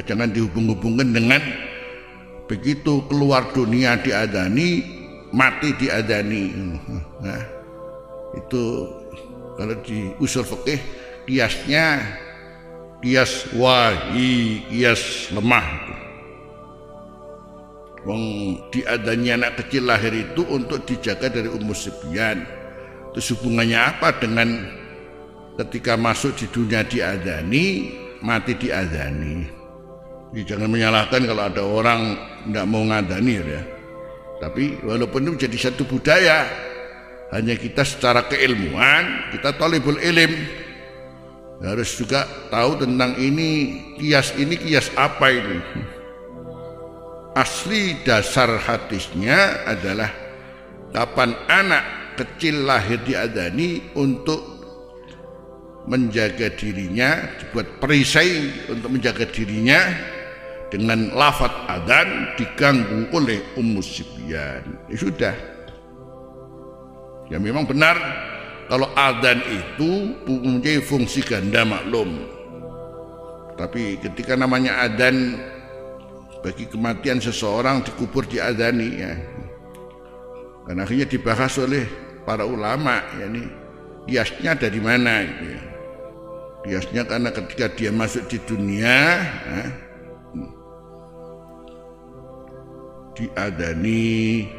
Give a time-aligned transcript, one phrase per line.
[0.00, 1.42] jangan dihubung-hubungkan dengan
[2.48, 4.80] begitu keluar dunia diadani
[5.36, 6.52] mati diadani
[7.20, 7.42] nah,
[8.36, 8.88] itu
[9.60, 10.80] kalau di usul fikih
[11.28, 12.00] kiasnya
[13.04, 15.92] kias wahi kias lemah
[18.02, 22.42] Wong diadani anak kecil lahir itu untuk dijaga dari umus sebian.
[23.14, 24.66] Terus hubungannya apa dengan
[25.62, 29.61] ketika masuk di dunia diadani, mati diadani.
[30.32, 32.00] Jadi jangan menyalahkan kalau ada orang
[32.48, 33.62] tidak mau ngadani ya.
[34.40, 36.48] Tapi walaupun itu menjadi satu budaya,
[37.36, 40.32] hanya kita secara keilmuan, kita tolibul ilim,
[41.60, 45.58] harus juga tahu tentang ini kias ini kias apa ini.
[47.36, 50.08] Asli dasar hadisnya adalah
[50.96, 54.52] kapan anak kecil lahir diadani untuk
[55.88, 59.80] menjaga dirinya dibuat perisai untuk menjaga dirinya
[60.72, 65.36] dengan lafat adan diganggu oleh Ummu Sibyan ya sudah
[67.28, 68.00] ya memang benar
[68.72, 72.24] kalau adan itu mempunyai fungsi ganda maklum
[73.60, 75.36] tapi ketika namanya adan
[76.42, 79.14] bagi kematian seseorang dikubur di adani ya.
[80.66, 81.86] Dan akhirnya dibahas oleh
[82.26, 83.46] para ulama yakni
[84.10, 85.62] kiasnya dari mana gitu ya.
[86.62, 89.62] Kiasnya karena ketika dia masuk di dunia ya,
[93.22, 94.50] diadani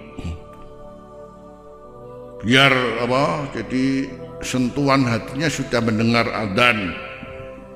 [2.39, 2.71] biar
[3.03, 4.07] apa jadi
[4.39, 6.95] sentuhan hatinya sudah mendengar adan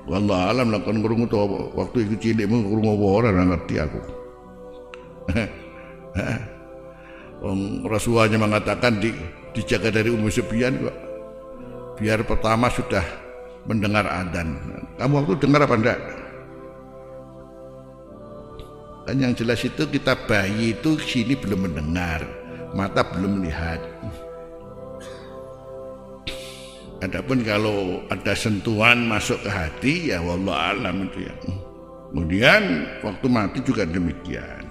[0.08, 1.44] Wallah alam lah kan kurung tuh
[1.76, 4.00] waktu itu cilik mau kurung apa orang ngerti aku.
[7.44, 9.12] Om Rasulullah mengatakan di
[9.52, 10.96] dijaga dari Ummu Sufyan kok.
[12.00, 13.04] Biar pertama sudah
[13.68, 14.56] mendengar adzan.
[14.96, 16.00] Kamu waktu dengar apa enggak?
[19.08, 22.28] Kan yang jelas itu kita bayi itu sini belum mendengar,
[22.76, 23.80] mata belum melihat.
[27.00, 31.34] Adapun kalau ada sentuhan masuk ke hati ya wallah alam itu ya.
[32.12, 34.68] Kemudian waktu mati juga demikian.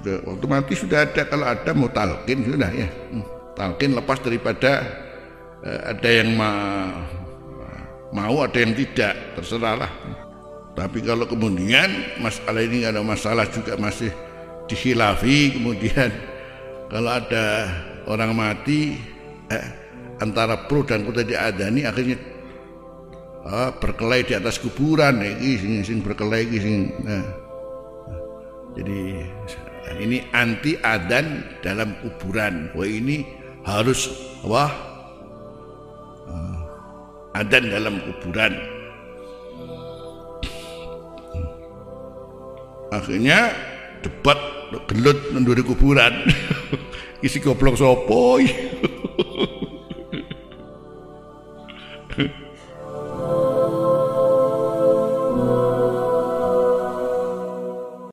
[0.00, 2.88] Sudah waktu mati sudah ada kalau ada mau talkin sudah ya.
[3.52, 4.80] Talkin lepas daripada
[5.60, 6.50] uh, ada yang ma
[8.16, 9.92] mau ada yang tidak terserahlah.
[10.74, 14.10] Tapi kalau kemudian masalah ini ada masalah juga masih
[14.66, 16.10] dikhilafi kemudian
[16.92, 17.68] kalau ada
[18.08, 18.96] orang mati
[19.52, 19.66] eh,
[20.20, 22.18] antara pro dan kontra diadani akhirnya
[23.44, 27.24] ah, berkelahi di atas kuburan iki sing sing berkelahi sing nah.
[28.74, 28.98] jadi
[30.00, 33.22] ini anti adan dalam kuburan wah ini
[33.68, 34.08] harus
[34.44, 34.72] wah
[36.28, 36.58] ah,
[37.36, 38.52] adan dalam kuburan
[43.00, 43.50] akhirnya
[44.02, 44.38] debat
[44.90, 46.12] gelut menduri kuburan.
[47.26, 48.44] Isi goblok sopoi